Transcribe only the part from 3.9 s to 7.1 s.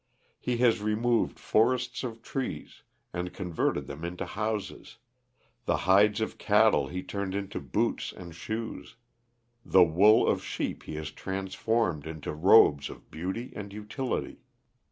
into houses, the hides of cattle he